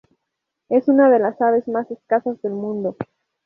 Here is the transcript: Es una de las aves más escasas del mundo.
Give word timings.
Es 0.67 0.87
una 0.87 1.11
de 1.11 1.19
las 1.19 1.39
aves 1.41 1.67
más 1.67 1.91
escasas 1.91 2.41
del 2.41 2.53
mundo. 2.53 2.97